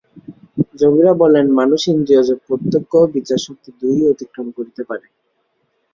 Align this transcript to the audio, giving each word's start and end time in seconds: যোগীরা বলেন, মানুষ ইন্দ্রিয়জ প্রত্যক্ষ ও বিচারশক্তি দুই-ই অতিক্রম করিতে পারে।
যোগীরা 0.79 1.13
বলেন, 1.13 1.45
মানুষ 1.59 1.81
ইন্দ্রিয়জ 1.87 2.29
প্রত্যক্ষ 2.45 2.91
ও 2.99 3.11
বিচারশক্তি 3.15 3.69
দুই-ই 3.79 4.09
অতিক্রম 4.13 4.47
করিতে 4.57 4.81
পারে। 4.89 5.07